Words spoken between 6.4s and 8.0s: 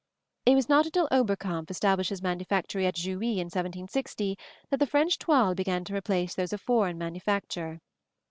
of foreign manufacture.